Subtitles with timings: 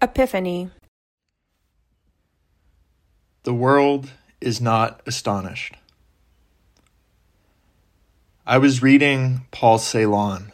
[0.00, 0.70] Epiphany.
[3.42, 5.74] The world is not astonished.
[8.46, 10.52] I was reading Paul Celan.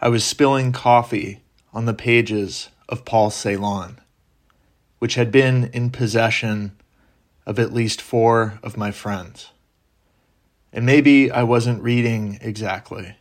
[0.00, 1.40] I was spilling coffee
[1.72, 3.96] on the pages of Paul Celan,
[5.00, 6.76] which had been in possession
[7.46, 9.50] of at least four of my friends.
[10.72, 13.16] And maybe I wasn't reading exactly,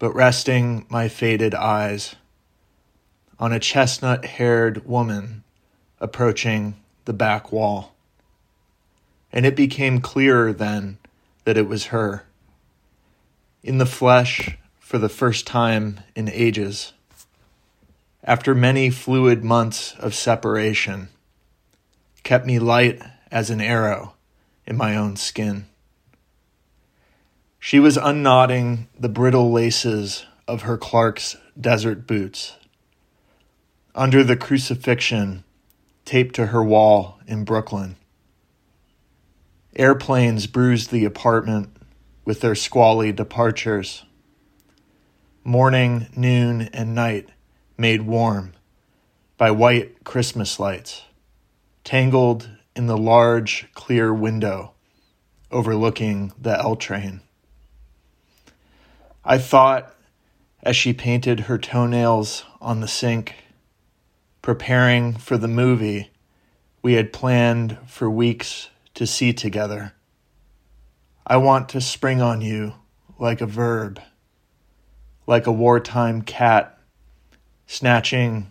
[0.00, 2.16] but resting my faded eyes
[3.42, 5.42] on a chestnut haired woman
[5.98, 7.92] approaching the back wall.
[9.32, 10.98] And it became clearer then
[11.42, 12.24] that it was her.
[13.64, 16.92] In the flesh, for the first time in ages.
[18.22, 21.08] After many fluid months of separation,
[22.22, 24.14] kept me light as an arrow
[24.68, 25.66] in my own skin.
[27.58, 32.54] She was unknotting the brittle laces of her Clarks desert boots
[33.94, 35.44] under the crucifixion
[36.04, 37.96] taped to her wall in Brooklyn.
[39.76, 41.76] Airplanes bruised the apartment
[42.24, 44.04] with their squally departures.
[45.44, 47.28] Morning, noon, and night
[47.76, 48.52] made warm
[49.36, 51.02] by white Christmas lights,
[51.84, 54.72] tangled in the large, clear window
[55.50, 57.20] overlooking the L train.
[59.24, 59.94] I thought
[60.62, 63.34] as she painted her toenails on the sink
[64.42, 66.10] preparing for the movie
[66.82, 69.94] we had planned for weeks to see together.
[71.24, 72.74] I want to spring on you
[73.20, 74.00] like a verb,
[75.28, 76.76] like a wartime cat
[77.66, 78.50] snatching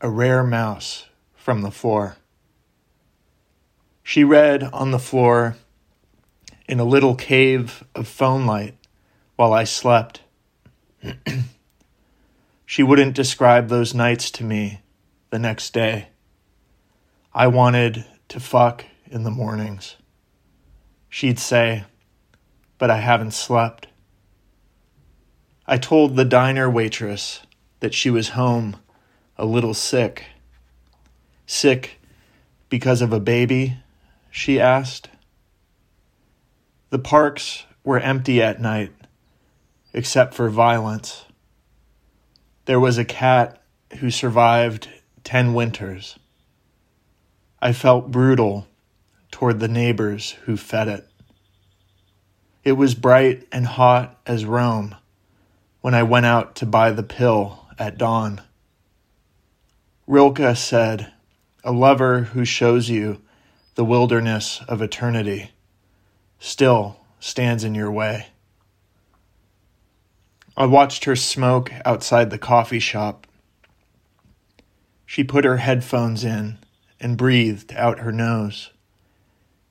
[0.00, 2.16] a rare mouse from the floor.
[4.04, 5.56] She read on the floor
[6.68, 8.76] in a little cave of phone light
[9.34, 10.20] while I slept.
[12.64, 14.82] she wouldn't describe those nights to me
[15.32, 16.08] the next day.
[17.32, 19.96] I wanted to fuck in the mornings.
[21.08, 21.84] She'd say,
[22.76, 23.86] but I haven't slept.
[25.66, 27.40] I told the diner waitress
[27.80, 28.76] that she was home
[29.38, 30.26] a little sick.
[31.46, 31.98] Sick
[32.68, 33.78] because of a baby?
[34.30, 35.08] she asked.
[36.90, 38.92] The parks were empty at night,
[39.94, 41.24] except for violence.
[42.66, 43.62] There was a cat
[43.98, 44.88] who survived
[45.24, 46.18] ten winters.
[47.60, 48.66] I felt brutal
[49.30, 51.08] toward the neighbors who fed it.
[52.64, 54.96] It was bright and hot as Rome
[55.80, 58.40] when I went out to buy the pill at dawn.
[60.06, 61.12] Rilke said,
[61.64, 63.20] A lover who shows you
[63.74, 65.50] the wilderness of eternity
[66.38, 68.26] still stands in your way.
[70.56, 73.26] I watched her smoke outside the coffee shop
[75.12, 76.56] she put her headphones in
[76.98, 78.70] and breathed out her nose.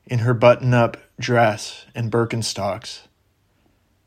[0.05, 3.07] In her button up dress and Birkenstocks,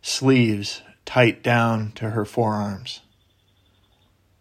[0.00, 3.00] sleeves tight down to her forearms.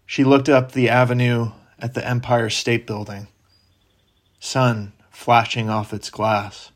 [0.06, 3.28] She looked up the avenue at the Empire State Building,
[4.40, 6.70] sun flashing off its glass.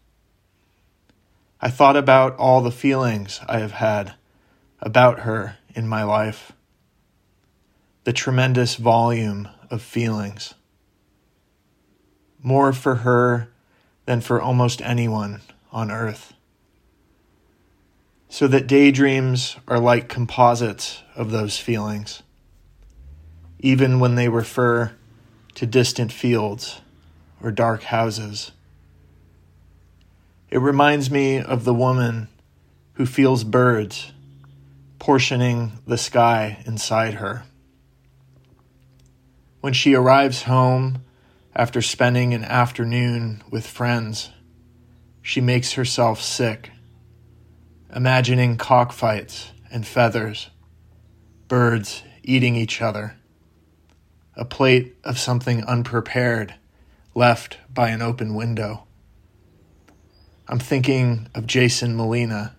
[1.62, 4.16] I thought about all the feelings I have had
[4.82, 6.54] about her in my life,
[8.08, 10.54] the tremendous volume of feelings.
[12.42, 13.50] More for her
[14.06, 15.42] than for almost anyone
[15.74, 16.32] on earth.
[18.30, 22.24] So that daydreams are like composites of those feelings,
[23.60, 24.94] even when they refer
[25.56, 26.80] to distant fields
[27.44, 28.54] or dark houses.
[30.50, 32.30] It reminds me of the woman
[32.94, 34.14] who feels birds
[34.98, 37.44] portioning the sky inside her.
[39.60, 41.04] When she arrives home
[41.56, 44.30] after spending an afternoon with friends,
[45.22, 46.72] she makes herself sick,
[47.94, 50.52] imagining cockfights and feathers,
[51.48, 53.16] birds eating each other,
[54.36, 56.54] a plate of something unprepared
[57.16, 58.86] left by an open window.
[60.48, 62.56] I'm thinking of Jason Molina.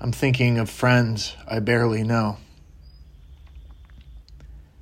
[0.00, 2.38] I'm thinking of friends I barely know.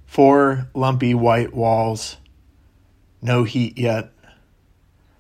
[0.08, 2.16] Four lumpy white walls,
[3.20, 4.10] no heat yet.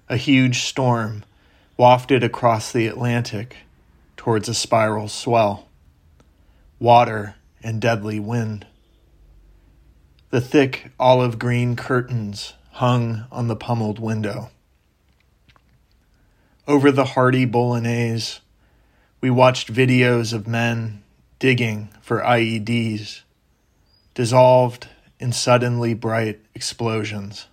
[0.08, 1.24] A huge storm
[1.76, 3.58] wafted across the Atlantic
[4.16, 5.68] towards a spiral swell.
[6.80, 8.66] Water and deadly wind.
[10.30, 14.50] The thick olive green curtains hung on the pummeled window.
[16.66, 18.40] Over the hearty bolognese,
[19.20, 21.02] we watched videos of men
[21.38, 23.20] digging for IEDs
[24.18, 24.88] dissolved
[25.20, 27.46] in suddenly bright explosions.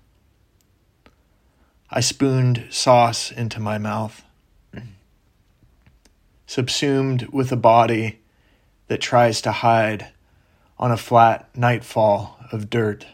[1.92, 4.24] I spooned sauce into my mouth,
[6.48, 8.18] subsumed with a body
[8.88, 10.08] that tries to hide
[10.80, 13.06] on a flat nightfall of dirt.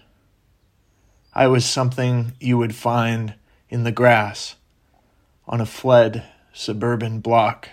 [1.33, 3.33] I was something you would find
[3.69, 4.55] in the grass
[5.45, 7.67] on a fled suburban block.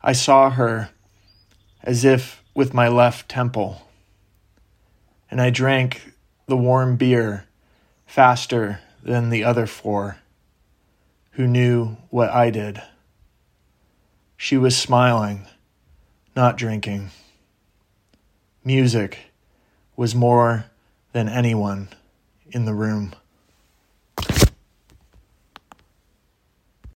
[0.00, 0.88] I saw her
[1.82, 3.82] as if with my left temple,
[5.34, 6.12] and I drank
[6.46, 7.46] the warm beer
[8.06, 10.18] faster than the other four
[11.32, 12.80] who knew what I did.
[14.36, 15.48] She was smiling,
[16.36, 17.10] not drinking.
[18.62, 19.32] Music
[19.96, 20.66] was more
[21.12, 21.88] than anyone
[22.52, 23.12] in the room.